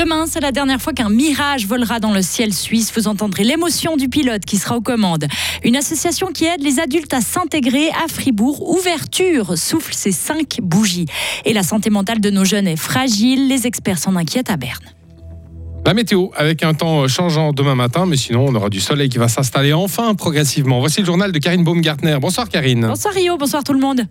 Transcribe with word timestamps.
Demain, 0.00 0.24
c'est 0.26 0.40
la 0.40 0.50
dernière 0.50 0.80
fois 0.80 0.94
qu'un 0.94 1.10
Mirage 1.10 1.66
volera 1.66 2.00
dans 2.00 2.14
le 2.14 2.22
ciel 2.22 2.54
suisse. 2.54 2.90
Vous 2.96 3.06
entendrez 3.06 3.44
l'émotion 3.44 3.98
du 3.98 4.08
pilote 4.08 4.46
qui 4.46 4.56
sera 4.56 4.74
aux 4.74 4.80
commandes. 4.80 5.26
Une 5.62 5.76
association 5.76 6.28
qui 6.28 6.46
aide 6.46 6.62
les 6.62 6.80
adultes 6.80 7.12
à 7.12 7.20
s'intégrer 7.20 7.90
à 7.90 8.08
Fribourg. 8.08 8.66
Ouverture 8.70 9.58
souffle 9.58 9.92
ses 9.92 10.12
cinq 10.12 10.56
bougies. 10.62 11.04
Et 11.44 11.52
la 11.52 11.62
santé 11.62 11.90
mentale 11.90 12.18
de 12.18 12.30
nos 12.30 12.46
jeunes 12.46 12.66
est 12.66 12.76
fragile. 12.76 13.46
Les 13.48 13.66
experts 13.66 13.98
s'en 13.98 14.16
inquiètent 14.16 14.48
à 14.48 14.56
Berne. 14.56 14.86
La 15.84 15.92
météo 15.92 16.28
avec 16.34 16.62
un 16.62 16.72
temps 16.72 17.06
changeant 17.06 17.52
demain 17.52 17.74
matin, 17.74 18.06
mais 18.06 18.16
sinon 18.16 18.46
on 18.48 18.54
aura 18.54 18.70
du 18.70 18.80
soleil 18.80 19.10
qui 19.10 19.18
va 19.18 19.28
s'installer 19.28 19.74
enfin 19.74 20.14
progressivement. 20.14 20.80
Voici 20.80 21.00
le 21.00 21.06
journal 21.06 21.30
de 21.30 21.38
Karine 21.38 21.62
Baumgartner. 21.62 22.16
Bonsoir 22.18 22.48
Karine. 22.48 22.86
Bonsoir 22.86 23.12
Rio, 23.12 23.36
bonsoir 23.36 23.64
tout 23.64 23.74
le 23.74 23.80
monde. 23.80 24.06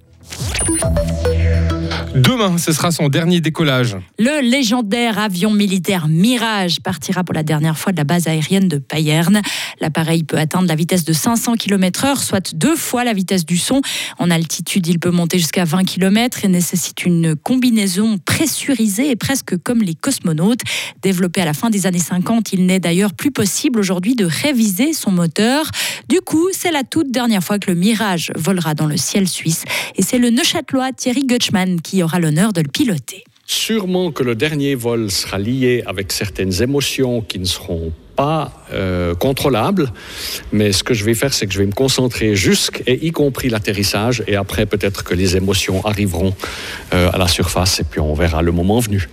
Demain, 2.19 2.57
ce 2.57 2.73
sera 2.73 2.91
son 2.91 3.07
dernier 3.07 3.39
décollage. 3.39 3.95
Le 4.17 4.41
légendaire 4.41 5.17
avion 5.19 5.51
militaire 5.51 6.09
Mirage 6.09 6.81
partira 6.81 7.23
pour 7.23 7.33
la 7.33 7.43
dernière 7.43 7.77
fois 7.77 7.93
de 7.93 7.97
la 7.97 8.03
base 8.03 8.27
aérienne 8.27 8.67
de 8.67 8.77
Payerne. 8.77 9.41
L'appareil 9.79 10.23
peut 10.23 10.37
atteindre 10.37 10.67
la 10.67 10.75
vitesse 10.75 11.05
de 11.05 11.13
500 11.13 11.53
km/h, 11.55 12.17
soit 12.17 12.53
deux 12.55 12.75
fois 12.75 13.05
la 13.05 13.13
vitesse 13.13 13.45
du 13.45 13.57
son. 13.57 13.81
En 14.17 14.31
altitude, 14.31 14.85
il 14.87 14.99
peut 14.99 15.11
monter 15.11 15.39
jusqu'à 15.39 15.63
20 15.63 15.85
km 15.85 16.43
et 16.43 16.49
nécessite 16.49 17.05
une 17.05 17.37
combinaison 17.37 18.17
pressurisée 18.17 19.11
et 19.11 19.15
presque 19.15 19.55
comme 19.63 19.81
les 19.81 19.95
cosmonautes. 19.95 20.61
Développé 21.01 21.39
à 21.39 21.45
la 21.45 21.53
fin 21.53 21.69
des 21.69 21.85
années 21.85 21.99
50, 21.99 22.51
il 22.51 22.65
n'est 22.65 22.81
d'ailleurs 22.81 23.13
plus 23.13 23.31
possible 23.31 23.79
aujourd'hui 23.79 24.15
de 24.15 24.25
réviser 24.25 24.91
son 24.91 25.11
moteur. 25.11 25.71
Du 26.09 26.19
coup, 26.19 26.49
c'est 26.51 26.71
la 26.71 26.83
toute 26.83 27.11
dernière 27.11 27.43
fois 27.43 27.59
que 27.59 27.71
le 27.71 27.77
Mirage 27.77 28.33
volera 28.35 28.73
dans 28.73 28.87
le 28.87 28.97
ciel 28.97 29.25
suisse. 29.25 29.63
Et 29.95 30.01
c'est 30.01 30.17
le 30.17 30.31
Neuchâtelois 30.31 30.91
Thierry 30.91 31.21
Gutschmann 31.25 31.79
qui 31.79 32.03
aura 32.03 32.08
l'honneur 32.17 32.53
de 32.53 32.61
le 32.61 32.67
piloter. 32.67 33.23
Sûrement 33.45 34.11
que 34.11 34.23
le 34.23 34.35
dernier 34.35 34.73
vol 34.73 35.11
sera 35.11 35.37
lié 35.37 35.83
avec 35.85 36.11
certaines 36.11 36.61
émotions 36.61 37.21
qui 37.21 37.39
ne 37.39 37.45
seront 37.45 37.91
pas 38.15 38.51
euh, 38.73 39.15
contrôlables, 39.15 39.91
mais 40.51 40.71
ce 40.71 40.83
que 40.83 40.93
je 40.93 41.03
vais 41.05 41.13
faire, 41.13 41.33
c'est 41.33 41.47
que 41.47 41.53
je 41.53 41.59
vais 41.59 41.65
me 41.65 41.71
concentrer 41.71 42.35
jusqu'à 42.35 42.91
y 42.91 43.11
compris 43.11 43.49
l'atterrissage, 43.49 44.23
et 44.27 44.35
après 44.35 44.65
peut-être 44.65 45.03
que 45.03 45.13
les 45.13 45.37
émotions 45.37 45.85
arriveront 45.85 46.35
euh, 46.93 47.09
à 47.11 47.17
la 47.17 47.27
surface, 47.27 47.79
et 47.79 47.83
puis 47.83 47.99
on 47.99 48.13
verra 48.13 48.41
le 48.41 48.51
moment 48.51 48.79
venu. 48.79 49.07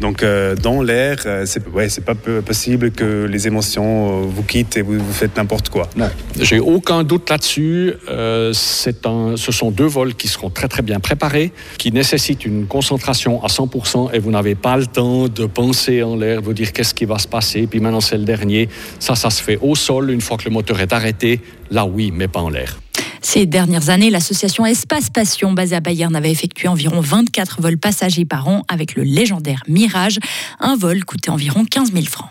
Donc 0.00 0.22
euh, 0.22 0.54
dans 0.54 0.80
l'air, 0.80 1.18
euh, 1.26 1.44
c'est 1.46 1.66
ouais, 1.68 1.88
c'est 1.88 2.04
pas 2.04 2.14
possible 2.14 2.90
que 2.92 3.24
les 3.24 3.46
émotions 3.46 4.22
euh, 4.22 4.26
vous 4.26 4.42
quittent 4.42 4.76
et 4.76 4.82
vous, 4.82 4.98
vous 4.98 5.12
faites 5.12 5.36
n'importe 5.36 5.70
quoi. 5.70 5.88
Non, 5.96 6.08
j'ai 6.40 6.60
aucun 6.60 7.02
doute 7.02 7.28
là-dessus. 7.30 7.94
Euh, 8.08 8.52
c'est 8.52 9.06
un, 9.06 9.36
ce 9.36 9.50
sont 9.50 9.70
deux 9.70 9.86
vols 9.86 10.14
qui 10.14 10.28
seront 10.28 10.50
très 10.50 10.68
très 10.68 10.82
bien 10.82 11.00
préparés, 11.00 11.52
qui 11.78 11.90
nécessitent 11.90 12.44
une 12.44 12.66
concentration 12.66 13.42
à 13.42 13.48
100% 13.48 14.10
et 14.12 14.18
vous 14.18 14.30
n'avez 14.30 14.54
pas 14.54 14.76
le 14.76 14.86
temps 14.86 15.28
de 15.28 15.46
penser 15.46 16.02
en 16.02 16.16
l'air, 16.16 16.40
de 16.40 16.46
vous 16.46 16.54
dire 16.54 16.72
qu'est-ce 16.72 16.94
qui 16.94 17.04
va 17.04 17.18
se 17.18 17.28
passer. 17.28 17.66
Puis 17.66 17.80
maintenant 17.80 18.00
c'est 18.00 18.18
le 18.18 18.24
dernier. 18.24 18.68
Ça, 19.00 19.16
ça 19.16 19.30
se 19.30 19.42
fait 19.42 19.58
au 19.60 19.74
sol 19.74 20.10
une 20.10 20.20
fois 20.20 20.36
que 20.36 20.44
le 20.44 20.50
moteur 20.50 20.80
est 20.80 20.92
arrêté. 20.92 21.40
Là 21.70 21.84
oui, 21.86 22.12
mais 22.14 22.28
pas 22.28 22.40
en 22.40 22.50
l'air. 22.50 22.78
Ces 23.20 23.46
dernières 23.46 23.90
années, 23.90 24.10
l'association 24.10 24.64
Espace 24.66 25.10
Passion, 25.10 25.52
basée 25.52 25.76
à 25.76 25.80
Bayern, 25.80 26.14
avait 26.14 26.30
effectué 26.30 26.68
environ 26.68 27.00
24 27.00 27.60
vols 27.60 27.78
passagers 27.78 28.24
par 28.24 28.48
an 28.48 28.64
avec 28.68 28.94
le 28.94 29.02
légendaire 29.02 29.62
Mirage. 29.68 30.18
Un 30.60 30.76
vol 30.76 31.04
coûtait 31.04 31.30
environ 31.30 31.64
15 31.64 31.92
000 31.92 32.04
francs. 32.06 32.30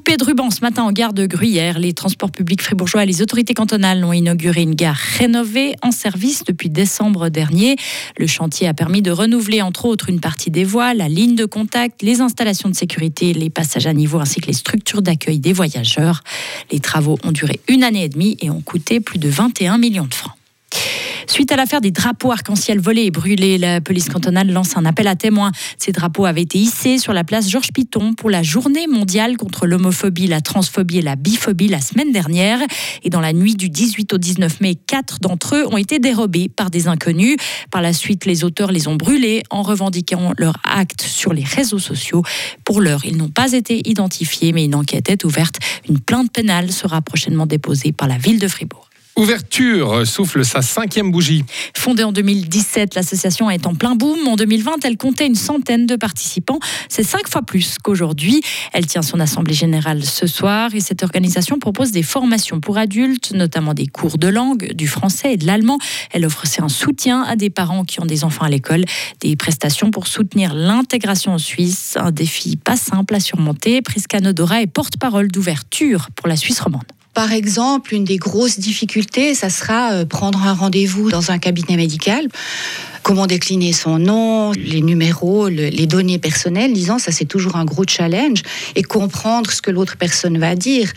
Coupé 0.00 0.16
de 0.16 0.24
ruban 0.24 0.48
ce 0.48 0.62
matin 0.62 0.84
en 0.84 0.92
gare 0.92 1.12
de 1.12 1.26
Gruyère, 1.26 1.78
les 1.78 1.92
transports 1.92 2.30
publics 2.30 2.62
fribourgeois 2.62 3.02
et 3.02 3.06
les 3.06 3.20
autorités 3.20 3.52
cantonales 3.52 4.02
ont 4.02 4.14
inauguré 4.14 4.62
une 4.62 4.74
gare 4.74 4.96
rénovée 4.96 5.74
en 5.82 5.90
service 5.90 6.42
depuis 6.42 6.70
décembre 6.70 7.28
dernier. 7.28 7.76
Le 8.16 8.26
chantier 8.26 8.66
a 8.66 8.72
permis 8.72 9.02
de 9.02 9.10
renouveler 9.10 9.60
entre 9.60 9.84
autres 9.84 10.08
une 10.08 10.18
partie 10.18 10.50
des 10.50 10.64
voies, 10.64 10.94
la 10.94 11.10
ligne 11.10 11.34
de 11.34 11.44
contact, 11.44 12.00
les 12.00 12.22
installations 12.22 12.70
de 12.70 12.74
sécurité, 12.74 13.34
les 13.34 13.50
passages 13.50 13.86
à 13.86 13.92
niveau 13.92 14.18
ainsi 14.18 14.40
que 14.40 14.46
les 14.46 14.54
structures 14.54 15.02
d'accueil 15.02 15.38
des 15.38 15.52
voyageurs. 15.52 16.22
Les 16.72 16.80
travaux 16.80 17.18
ont 17.22 17.32
duré 17.32 17.60
une 17.68 17.84
année 17.84 18.04
et 18.04 18.08
demie 18.08 18.38
et 18.40 18.48
ont 18.48 18.62
coûté 18.62 19.00
plus 19.00 19.18
de 19.18 19.28
21 19.28 19.76
millions 19.76 20.06
de 20.06 20.14
francs. 20.14 20.32
Suite 21.26 21.52
à 21.52 21.56
l'affaire 21.56 21.80
des 21.80 21.90
drapeaux 21.90 22.32
arc-en-ciel 22.32 22.80
volés 22.80 23.04
et 23.04 23.10
brûlés, 23.10 23.58
la 23.58 23.80
police 23.80 24.08
cantonale 24.08 24.50
lance 24.50 24.76
un 24.76 24.84
appel 24.84 25.06
à 25.06 25.16
témoins. 25.16 25.52
Ces 25.78 25.92
drapeaux 25.92 26.24
avaient 26.24 26.42
été 26.42 26.58
hissés 26.58 26.98
sur 26.98 27.12
la 27.12 27.24
place 27.24 27.48
Georges 27.48 27.72
Piton 27.72 28.14
pour 28.14 28.30
la 28.30 28.42
journée 28.42 28.86
mondiale 28.86 29.36
contre 29.36 29.66
l'homophobie, 29.66 30.26
la 30.26 30.40
transphobie 30.40 30.98
et 30.98 31.02
la 31.02 31.16
biphobie 31.16 31.68
la 31.68 31.80
semaine 31.80 32.12
dernière. 32.12 32.60
Et 33.02 33.10
dans 33.10 33.20
la 33.20 33.32
nuit 33.32 33.54
du 33.54 33.68
18 33.68 34.12
au 34.12 34.18
19 34.18 34.60
mai, 34.60 34.74
quatre 34.74 35.20
d'entre 35.20 35.56
eux 35.56 35.66
ont 35.70 35.76
été 35.76 35.98
dérobés 35.98 36.48
par 36.48 36.70
des 36.70 36.88
inconnus. 36.88 37.36
Par 37.70 37.82
la 37.82 37.92
suite, 37.92 38.24
les 38.26 38.44
auteurs 38.44 38.72
les 38.72 38.88
ont 38.88 38.96
brûlés 38.96 39.42
en 39.50 39.62
revendiquant 39.62 40.32
leur 40.36 40.54
acte 40.64 41.02
sur 41.02 41.32
les 41.32 41.44
réseaux 41.44 41.78
sociaux. 41.78 42.22
Pour 42.64 42.80
l'heure, 42.80 43.04
ils 43.04 43.16
n'ont 43.16 43.28
pas 43.28 43.52
été 43.52 43.88
identifiés, 43.88 44.52
mais 44.52 44.64
une 44.64 44.74
enquête 44.74 45.10
est 45.10 45.24
ouverte. 45.24 45.56
Une 45.88 46.00
plainte 46.00 46.32
pénale 46.32 46.70
sera 46.72 47.00
prochainement 47.02 47.46
déposée 47.46 47.92
par 47.92 48.08
la 48.08 48.18
ville 48.18 48.38
de 48.38 48.48
Fribourg. 48.48 48.89
Ouverture 49.20 50.06
souffle 50.06 50.46
sa 50.46 50.62
cinquième 50.62 51.10
bougie. 51.10 51.44
Fondée 51.76 52.04
en 52.04 52.10
2017, 52.10 52.94
l'association 52.94 53.50
est 53.50 53.66
en 53.66 53.74
plein 53.74 53.94
boom. 53.94 54.26
En 54.26 54.34
2020, 54.34 54.82
elle 54.82 54.96
comptait 54.96 55.26
une 55.26 55.34
centaine 55.34 55.84
de 55.84 55.96
participants. 55.96 56.58
C'est 56.88 57.02
cinq 57.02 57.28
fois 57.28 57.42
plus 57.42 57.76
qu'aujourd'hui. 57.76 58.40
Elle 58.72 58.86
tient 58.86 59.02
son 59.02 59.20
assemblée 59.20 59.52
générale 59.52 60.06
ce 60.06 60.26
soir 60.26 60.74
et 60.74 60.80
cette 60.80 61.02
organisation 61.02 61.58
propose 61.58 61.90
des 61.90 62.02
formations 62.02 62.60
pour 62.60 62.78
adultes, 62.78 63.32
notamment 63.32 63.74
des 63.74 63.88
cours 63.88 64.16
de 64.16 64.28
langue, 64.28 64.72
du 64.72 64.88
français 64.88 65.34
et 65.34 65.36
de 65.36 65.44
l'allemand. 65.44 65.76
Elle 66.12 66.24
offre 66.24 66.44
aussi 66.44 66.62
un 66.62 66.70
soutien 66.70 67.20
à 67.20 67.36
des 67.36 67.50
parents 67.50 67.84
qui 67.84 68.00
ont 68.00 68.06
des 68.06 68.24
enfants 68.24 68.46
à 68.46 68.48
l'école, 68.48 68.86
des 69.20 69.36
prestations 69.36 69.90
pour 69.90 70.06
soutenir 70.06 70.54
l'intégration 70.54 71.34
en 71.34 71.38
Suisse, 71.38 71.98
un 72.00 72.10
défi 72.10 72.56
pas 72.56 72.78
simple 72.78 73.14
à 73.14 73.20
surmonter. 73.20 73.82
Prisca 73.82 74.18
Nodora 74.18 74.62
est 74.62 74.66
porte-parole 74.66 75.28
d'ouverture 75.28 76.08
pour 76.16 76.26
la 76.26 76.36
Suisse 76.36 76.60
romande. 76.60 76.84
Par 77.12 77.32
exemple, 77.32 77.92
une 77.94 78.04
des 78.04 78.18
grosses 78.18 78.58
difficultés, 78.58 79.34
ça 79.34 79.50
sera 79.50 79.92
euh, 79.92 80.04
prendre 80.04 80.42
un 80.42 80.54
rendez-vous 80.54 81.10
dans 81.10 81.30
un 81.32 81.38
cabinet 81.38 81.76
médical. 81.76 82.28
Comment 83.02 83.26
décliner 83.26 83.72
son 83.72 83.98
nom, 83.98 84.52
les 84.52 84.80
numéros, 84.82 85.48
le- 85.48 85.68
les 85.70 85.86
données 85.86 86.18
personnelles, 86.18 86.72
disons, 86.72 86.98
ça 86.98 87.10
c'est 87.12 87.24
toujours 87.24 87.56
un 87.56 87.64
gros 87.64 87.84
challenge. 87.88 88.42
Et 88.76 88.82
comprendre 88.82 89.50
ce 89.50 89.60
que 89.60 89.70
l'autre 89.70 89.96
personne 89.96 90.38
va 90.38 90.54
dire 90.54 90.92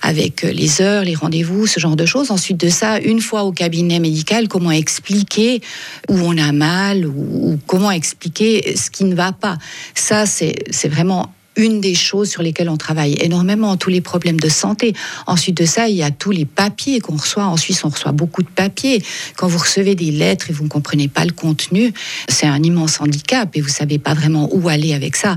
avec 0.00 0.44
euh, 0.44 0.52
les 0.52 0.80
heures, 0.80 1.04
les 1.04 1.14
rendez-vous, 1.14 1.66
ce 1.66 1.78
genre 1.78 1.96
de 1.96 2.06
choses. 2.06 2.30
Ensuite 2.30 2.56
de 2.56 2.70
ça, 2.70 2.98
une 2.98 3.20
fois 3.20 3.42
au 3.42 3.52
cabinet 3.52 3.98
médical, 4.00 4.48
comment 4.48 4.70
expliquer 4.70 5.60
où 6.08 6.14
on 6.20 6.38
a 6.38 6.52
mal 6.52 7.04
ou, 7.06 7.50
ou 7.52 7.58
comment 7.66 7.90
expliquer 7.90 8.76
ce 8.76 8.90
qui 8.90 9.04
ne 9.04 9.14
va 9.14 9.32
pas. 9.32 9.58
Ça, 9.94 10.24
c'est 10.24 10.88
vraiment 10.88 11.34
une 11.60 11.80
des 11.80 11.94
choses 11.94 12.30
sur 12.30 12.42
lesquelles 12.42 12.70
on 12.70 12.76
travaille 12.78 13.14
énormément, 13.20 13.76
tous 13.76 13.90
les 13.90 14.00
problèmes 14.00 14.40
de 14.40 14.48
santé. 14.48 14.94
Ensuite 15.26 15.56
de 15.56 15.66
ça, 15.66 15.88
il 15.88 15.96
y 15.96 16.02
a 16.02 16.10
tous 16.10 16.30
les 16.30 16.46
papiers 16.46 17.00
qu'on 17.00 17.16
reçoit. 17.16 17.44
En 17.44 17.56
Suisse, 17.56 17.84
on 17.84 17.90
reçoit 17.90 18.12
beaucoup 18.12 18.42
de 18.42 18.48
papiers. 18.48 19.02
Quand 19.36 19.46
vous 19.46 19.58
recevez 19.58 19.94
des 19.94 20.10
lettres 20.10 20.50
et 20.50 20.52
vous 20.52 20.64
ne 20.64 20.68
comprenez 20.68 21.08
pas 21.08 21.24
le 21.24 21.32
contenu, 21.32 21.92
c'est 22.28 22.46
un 22.46 22.62
immense 22.62 23.00
handicap 23.00 23.54
et 23.56 23.60
vous 23.60 23.68
savez 23.68 23.98
pas 23.98 24.14
vraiment 24.14 24.48
où 24.52 24.68
aller 24.68 24.94
avec 24.94 25.16
ça. 25.16 25.36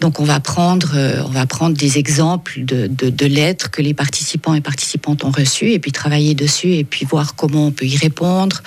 Donc, 0.00 0.20
on 0.20 0.24
va 0.24 0.38
prendre, 0.40 0.92
euh, 0.94 1.22
on 1.24 1.30
va 1.30 1.46
prendre 1.46 1.76
des 1.76 1.96
exemples 1.98 2.64
de, 2.64 2.86
de- 2.86 3.10
de 3.10 3.26
lettres 3.26 3.70
que 3.70 3.80
les 3.80 3.94
participants 3.94 4.54
et 4.54 4.60
participantes 4.60 5.24
ont 5.24 5.30
reçues 5.30 5.70
et 5.72 5.78
puis 5.78 5.92
travailler 5.92 6.34
dessus 6.34 6.74
et 6.74 6.84
puis 6.84 7.06
voir 7.06 7.34
comment 7.36 7.66
on 7.68 7.70
peut 7.70 7.86
y 7.86 7.96
répondre 7.96 8.62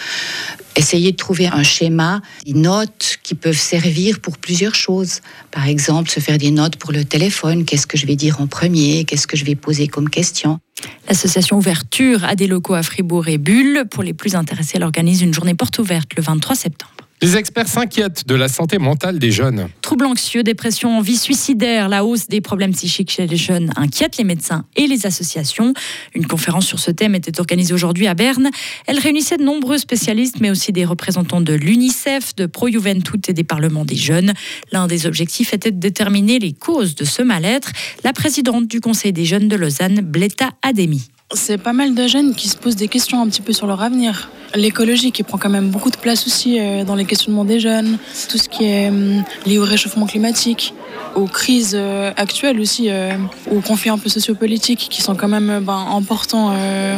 essayer 0.78 1.12
de 1.12 1.18
trouver 1.18 1.48
un 1.48 1.64
schéma, 1.64 2.22
des 2.46 2.54
notes 2.54 3.18
qui 3.24 3.36
peuvent 3.36 3.58
servir 3.58 4.20
pour 4.20 4.38
plusieurs 4.38 4.76
choses. 4.76 5.22
Par 5.52 5.68
exemple, 5.68 6.10
se 6.10 6.20
faire 6.20 6.38
des 6.38 6.52
notes 6.52 6.78
pour 6.78 6.92
le 6.92 7.04
téléphone, 7.04 7.66
qu'est-ce 7.66 7.88
que 7.88 7.98
je 7.98 8.06
vais 8.06 8.16
dire 8.16 8.40
en 8.40 8.48
premier, 8.48 9.04
qu'est-ce 9.06 9.28
que 9.28 9.38
je 9.38 9.46
vais 9.46 9.56
poser 9.56 9.88
comme 9.88 10.10
question? 10.10 10.60
L'association 11.08 11.58
Ouverture 11.58 12.24
a 12.24 12.36
des 12.36 12.48
locaux 12.48 12.76
à 12.76 12.84
Fribourg 12.84 13.28
et 13.28 13.38
Bulle. 13.38 13.86
Pour 13.90 14.04
les 14.04 14.14
plus 14.14 14.36
intéressés, 14.36 14.74
elle 14.76 14.84
organise 14.84 15.22
une 15.22 15.34
journée 15.34 15.56
porte 15.56 15.80
ouverte 15.80 16.12
le 16.16 16.24
23 16.24 16.56
septembre. 16.56 17.07
Les 17.20 17.36
experts 17.36 17.68
s'inquiètent 17.68 18.28
de 18.28 18.36
la 18.36 18.48
santé 18.48 18.78
mentale 18.78 19.18
des 19.18 19.32
jeunes. 19.32 19.70
Troubles 19.82 20.06
anxieux, 20.06 20.44
dépression, 20.44 21.00
envie 21.00 21.18
suicidaire, 21.18 21.90
la 21.90 22.06
hausse 22.06 22.28
des 22.28 22.42
problèmes 22.42 22.74
psychiques 22.74 23.10
chez 23.10 23.26
les 23.26 23.38
jeunes 23.38 23.72
inquiète 23.76 24.18
les 24.18 24.24
médecins 24.24 24.66
et 24.76 24.86
les 24.86 25.08
associations. 25.08 25.74
Une 26.14 26.28
conférence 26.28 26.68
sur 26.68 26.80
ce 26.80 26.92
thème 26.92 27.16
était 27.16 27.40
organisée 27.40 27.74
aujourd'hui 27.74 28.06
à 28.06 28.14
Berne. 28.14 28.52
Elle 28.86 29.00
réunissait 29.00 29.38
de 29.38 29.44
nombreux 29.44 29.80
spécialistes, 29.80 30.42
mais 30.42 30.52
aussi 30.52 30.72
des 30.72 30.86
représentants 30.86 31.42
de 31.42 31.54
l'UNICEF, 31.54 32.36
de 32.36 32.46
Pro 32.46 32.68
Juventud 32.68 33.20
et 33.28 33.34
des 33.34 33.44
parlements 33.44 33.84
des 33.84 33.96
jeunes. 33.96 34.34
L'un 34.72 34.86
des 34.86 35.08
objectifs 35.08 35.56
était 35.56 35.72
de 35.72 35.80
déterminer 35.80 36.38
les 36.38 36.54
causes 36.54 36.94
de 36.94 37.04
ce 37.04 37.24
mal-être. 37.24 37.72
La 38.04 38.14
présidente 38.14 38.68
du 38.68 38.80
Conseil 38.80 39.12
des 39.12 39.26
jeunes 39.26 39.48
de 39.48 39.56
Lausanne, 39.56 40.02
Bleta 40.02 40.52
Ademi. 40.62 41.10
C'est 41.34 41.58
pas 41.58 41.74
mal 41.74 41.94
de 41.94 42.08
jeunes 42.08 42.36
qui 42.36 42.48
se 42.48 42.56
posent 42.56 42.78
des 42.78 42.88
questions 42.88 43.22
un 43.22 43.28
petit 43.28 43.42
peu 43.42 43.54
sur 43.54 43.68
leur 43.68 43.82
avenir. 43.82 44.30
L'écologie 44.56 45.12
qui 45.12 45.24
prend 45.24 45.38
quand 45.38 45.50
même 45.50 45.70
beaucoup 45.70 45.90
de 45.90 45.98
place 45.98 46.26
aussi 46.26 46.60
euh, 46.60 46.84
dans 46.84 46.96
les 46.96 47.06
questionnements 47.06 47.46
des 47.46 47.60
jeunes, 47.60 47.98
tout 48.30 48.38
ce 48.38 48.50
qui 48.50 48.66
est 48.66 48.90
hum, 48.90 49.24
lié 49.46 49.58
au 49.58 49.64
réchauffement 49.64 50.06
climatique, 50.06 50.74
aux 51.16 51.26
crises 51.26 51.76
euh, 51.76 52.12
actuelles 52.16 52.60
aussi, 52.60 52.90
euh, 52.90 53.12
aux 53.52 53.62
conflits 53.62 53.90
un 53.90 53.98
peu 53.98 54.10
sociopolitiques 54.10 54.88
qui 54.90 55.02
sont 55.02 55.16
quand 55.16 55.28
même 55.28 55.60
ben, 55.64 55.88
importants 55.92 56.54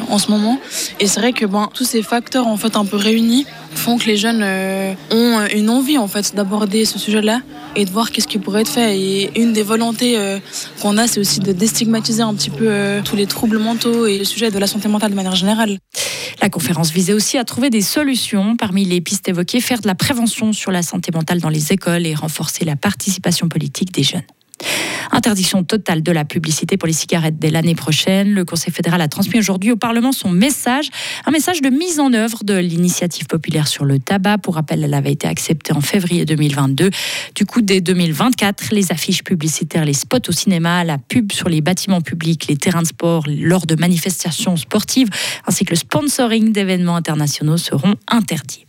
en 0.10 0.18
ce 0.18 0.30
moment. 0.31 0.60
Et 1.00 1.07
c'est 1.07 1.19
vrai 1.19 1.34
que 1.34 1.46
ben, 1.46 1.69
tous 1.74 1.86
ces 1.86 2.01
facteurs 2.01 2.48
en 2.48 2.57
fait 2.57 2.75
un 2.75 2.86
peu 2.86 2.98
réunis 2.98 3.46
font 3.74 3.98
que 3.98 4.06
les 4.06 4.18
jeunes 4.18 4.44
ont 5.12 5.46
une 5.54 5.69
envie 5.69 5.98
en 5.98 6.07
fait 6.07 6.36
d'aborder 6.36 6.86
ce 6.86 6.98
sujet-là 7.00 7.42
et 7.75 7.86
de 7.86 7.92
voir 7.92 8.12
qu'est-ce 8.12 8.28
qui 8.28 8.40
pourrait 8.40 8.62
être 8.62 8.72
fait. 8.72 8.98
Et 9.00 9.40
une 9.40 9.54
des 9.54 9.63
volontés 9.63 10.18
qu'on 10.81 10.98
a, 10.98 11.07
c'est 11.07 11.19
aussi 11.19 11.40
de 11.40 11.51
déstigmatiser 11.51 12.24
un 12.24 12.34
petit 12.34 12.50
peu 12.50 13.00
tous 13.06 13.16
les 13.16 13.28
troubles 13.28 13.60
mentaux 13.60 14.06
et 14.06 14.18
le 14.18 14.25
sujet 14.25 14.51
de 14.51 14.60
la 14.60 14.68
santé 14.68 14.88
mentale 14.88 15.12
de 15.12 15.16
manière 15.16 15.36
générale. 15.36 15.78
La 16.41 16.50
conférence 16.50 16.91
visait 16.91 17.13
aussi 17.13 17.38
à 17.38 17.44
trouver 17.44 17.69
des 17.69 17.81
solutions. 17.81 18.56
Parmi 18.56 18.86
les 18.86 19.01
pistes 19.01 19.27
évoquées, 19.27 19.59
faire 19.59 19.81
de 19.81 19.88
la 19.88 19.95
prévention 19.95 20.53
sur 20.53 20.71
la 20.71 20.81
santé 20.81 21.12
mentale 21.13 21.41
dans 21.41 21.50
les 21.50 21.74
écoles 21.74 22.06
et 22.06 22.15
renforcer 22.15 22.63
la 22.63 22.75
participation 22.75 23.50
politique 23.50 23.91
des 23.91 24.03
jeunes. 24.03 24.24
Interdiction 25.11 25.63
totale 25.63 26.03
de 26.03 26.11
la 26.11 26.25
publicité 26.25 26.77
pour 26.77 26.88
les 26.88 26.94
cigarettes 26.94 27.39
dès 27.39 27.50
l'année 27.50 27.75
prochaine. 27.75 28.33
Le 28.33 28.45
Conseil 28.45 28.73
fédéral 28.73 29.01
a 29.01 29.07
transmis 29.07 29.39
aujourd'hui 29.39 29.71
au 29.71 29.75
Parlement 29.75 30.11
son 30.11 30.29
message, 30.29 30.89
un 31.25 31.31
message 31.31 31.61
de 31.61 31.69
mise 31.69 32.00
en 32.00 32.13
œuvre 32.13 32.44
de 32.44 32.57
l'initiative 32.57 33.25
populaire 33.25 33.67
sur 33.67 33.85
le 33.85 34.00
tabac. 34.00 34.38
Pour 34.38 34.56
rappel, 34.56 34.83
elle 34.83 34.94
avait 34.94 35.11
été 35.11 35.27
acceptée 35.27 35.73
en 35.73 35.81
février 35.81 36.25
2022. 36.25 36.89
Du 37.35 37.45
coup, 37.45 37.61
dès 37.61 37.81
2024, 37.81 38.71
les 38.71 38.91
affiches 38.91 39.23
publicitaires, 39.23 39.85
les 39.85 39.94
spots 39.94 40.29
au 40.29 40.31
cinéma, 40.31 40.83
la 40.83 40.97
pub 40.97 41.31
sur 41.31 41.50
les 41.50 41.62
bâtiments 41.62 42.01
publics, 42.01 42.47
les 42.47 42.57
terrains 42.57 42.83
de 42.83 42.88
sport 42.88 43.25
lors 43.27 43.65
de 43.65 43.75
manifestations 43.75 44.57
sportives, 44.57 45.09
ainsi 45.47 45.65
que 45.65 45.71
le 45.71 45.77
sponsoring 45.77 46.51
d'événements 46.51 46.95
internationaux 46.95 47.57
seront 47.57 47.95
interdits. 48.07 48.65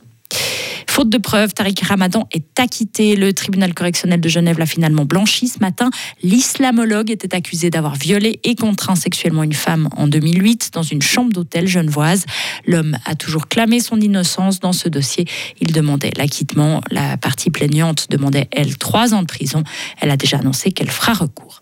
Faute 0.90 1.08
de 1.08 1.18
preuves, 1.18 1.54
Tariq 1.54 1.86
Ramadan 1.86 2.26
est 2.32 2.58
acquitté. 2.58 3.14
Le 3.14 3.32
tribunal 3.32 3.74
correctionnel 3.74 4.20
de 4.20 4.28
Genève 4.28 4.58
l'a 4.58 4.66
finalement 4.66 5.04
blanchi 5.04 5.46
ce 5.46 5.60
matin. 5.60 5.88
L'islamologue 6.24 7.12
était 7.12 7.32
accusé 7.32 7.70
d'avoir 7.70 7.94
violé 7.94 8.40
et 8.42 8.56
contraint 8.56 8.96
sexuellement 8.96 9.44
une 9.44 9.52
femme 9.52 9.88
en 9.96 10.08
2008 10.08 10.70
dans 10.72 10.82
une 10.82 11.00
chambre 11.00 11.32
d'hôtel 11.32 11.68
genevoise. 11.68 12.26
L'homme 12.66 12.98
a 13.04 13.14
toujours 13.14 13.46
clamé 13.46 13.78
son 13.78 14.00
innocence 14.00 14.58
dans 14.58 14.72
ce 14.72 14.88
dossier. 14.88 15.26
Il 15.60 15.72
demandait 15.72 16.10
l'acquittement. 16.16 16.80
La 16.90 17.16
partie 17.16 17.50
plaignante 17.50 18.08
demandait, 18.10 18.48
elle, 18.50 18.76
trois 18.76 19.14
ans 19.14 19.22
de 19.22 19.28
prison. 19.28 19.62
Elle 20.00 20.10
a 20.10 20.16
déjà 20.16 20.38
annoncé 20.38 20.72
qu'elle 20.72 20.90
fera 20.90 21.12
recours. 21.12 21.60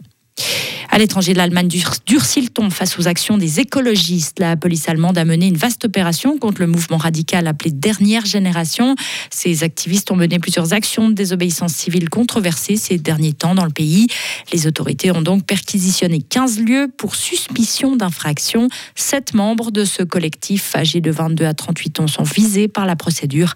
À 0.90 0.98
l'étranger, 0.98 1.34
l'Allemagne 1.34 1.68
durcit 2.06 2.40
le 2.40 2.48
ton 2.48 2.70
face 2.70 2.98
aux 2.98 3.06
actions 3.06 3.36
des 3.36 3.60
écologistes. 3.60 4.38
La 4.38 4.56
police 4.56 4.88
allemande 4.88 5.18
a 5.18 5.24
mené 5.24 5.46
une 5.46 5.56
vaste 5.56 5.84
opération 5.84 6.38
contre 6.38 6.60
le 6.60 6.66
mouvement 6.66 6.96
radical 6.96 7.46
appelé 7.46 7.70
Dernière 7.70 8.24
Génération. 8.24 8.96
Ces 9.30 9.62
activistes 9.62 10.10
ont 10.10 10.16
mené 10.16 10.38
plusieurs 10.38 10.72
actions 10.72 11.08
de 11.08 11.14
désobéissance 11.14 11.74
civile 11.74 12.08
controversées 12.08 12.76
ces 12.76 12.98
derniers 12.98 13.34
temps 13.34 13.54
dans 13.54 13.64
le 13.64 13.70
pays. 13.70 14.06
Les 14.52 14.66
autorités 14.66 15.10
ont 15.10 15.22
donc 15.22 15.44
perquisitionné 15.44 16.22
15 16.22 16.60
lieux 16.60 16.88
pour 16.96 17.14
suspicion 17.14 17.94
d'infraction. 17.94 18.68
Sept 18.94 19.34
membres 19.34 19.70
de 19.70 19.84
ce 19.84 20.02
collectif, 20.02 20.74
âgés 20.74 21.00
de 21.00 21.10
22 21.10 21.44
à 21.44 21.54
38 21.54 22.00
ans, 22.00 22.06
sont 22.06 22.24
visés 22.24 22.66
par 22.66 22.86
la 22.86 22.96
procédure. 22.96 23.52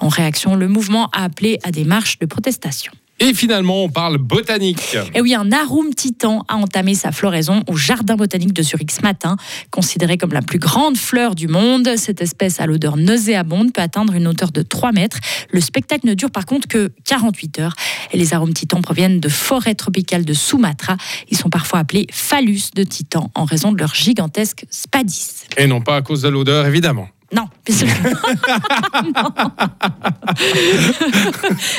En 0.00 0.08
réaction, 0.08 0.54
le 0.54 0.68
mouvement 0.68 1.10
a 1.12 1.24
appelé 1.24 1.58
à 1.64 1.72
des 1.72 1.84
marches 1.84 2.18
de 2.20 2.26
protestation. 2.26 2.92
Et 3.18 3.32
finalement, 3.32 3.82
on 3.82 3.88
parle 3.88 4.18
botanique. 4.18 4.96
Et 5.14 5.22
oui, 5.22 5.34
un 5.34 5.50
arum 5.50 5.94
titan 5.94 6.44
a 6.48 6.56
entamé 6.56 6.94
sa 6.94 7.12
floraison 7.12 7.62
au 7.66 7.74
jardin 7.74 8.14
botanique 8.14 8.52
de 8.52 8.62
Zurich 8.62 8.90
ce 8.90 9.00
matin. 9.00 9.36
Considérée 9.70 10.18
comme 10.18 10.34
la 10.34 10.42
plus 10.42 10.58
grande 10.58 10.98
fleur 10.98 11.34
du 11.34 11.48
monde, 11.48 11.88
cette 11.96 12.20
espèce 12.20 12.60
à 12.60 12.66
l'odeur 12.66 12.98
nauséabonde 12.98 13.72
peut 13.72 13.80
atteindre 13.80 14.12
une 14.12 14.26
hauteur 14.26 14.52
de 14.52 14.60
3 14.60 14.92
mètres. 14.92 15.18
Le 15.50 15.62
spectacle 15.62 16.06
ne 16.06 16.12
dure 16.12 16.30
par 16.30 16.44
contre 16.44 16.68
que 16.68 16.92
48 17.04 17.60
heures. 17.60 17.74
Et 18.12 18.18
les 18.18 18.34
arômes 18.34 18.52
titans 18.52 18.82
proviennent 18.82 19.18
de 19.18 19.28
forêts 19.30 19.74
tropicales 19.74 20.26
de 20.26 20.34
Sumatra. 20.34 20.98
Ils 21.30 21.38
sont 21.38 21.48
parfois 21.48 21.78
appelés 21.78 22.06
phallus 22.12 22.70
de 22.74 22.82
titan 22.82 23.30
en 23.34 23.44
raison 23.44 23.72
de 23.72 23.78
leur 23.78 23.94
gigantesque 23.94 24.66
spadis. 24.70 25.46
Et 25.56 25.66
non 25.66 25.80
pas 25.80 25.96
à 25.96 26.02
cause 26.02 26.20
de 26.20 26.28
l'odeur, 26.28 26.66
évidemment. 26.66 27.08
Non, 27.34 27.48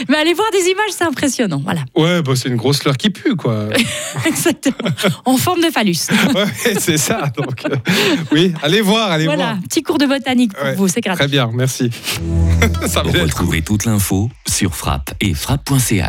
Mais 0.10 0.18
allez 0.18 0.34
voir 0.34 0.52
des 0.52 0.68
images, 0.70 0.90
c'est 0.92 1.06
impressionnant. 1.06 1.62
Voilà. 1.64 1.86
Ouais, 1.96 2.22
bah, 2.22 2.34
c'est 2.36 2.50
une 2.50 2.58
grosse 2.58 2.80
fleur 2.80 2.98
qui 2.98 3.10
pue, 3.10 3.38
quoi. 3.38 3.70
Exactement. 4.26 4.90
En 5.24 5.38
forme 5.38 5.62
de 5.62 5.70
phallus. 5.70 5.96
ouais, 6.36 6.48
c'est 6.80 6.98
ça. 6.98 7.32
Donc, 7.38 7.64
euh, 7.66 7.78
oui, 8.34 8.54
allez 8.62 8.82
voir, 8.82 9.10
allez 9.10 9.24
voilà, 9.26 9.54
voir. 9.54 9.62
petit 9.64 9.84
cours 9.84 9.98
de 9.98 10.06
botanique 10.06 10.54
pour 10.54 10.74
vous, 10.74 10.90
c'est 10.90 11.00
gratuit. 11.00 11.20
Très 11.20 11.30
bien, 11.30 11.50
merci. 11.54 11.92
ça 12.86 13.04
Retrouvez 13.04 13.62
toute 13.62 13.86
l'info 13.86 14.30
sur 14.48 14.76
frappe 14.76 15.12
et 15.22 15.34
frappe.ch. 15.34 16.04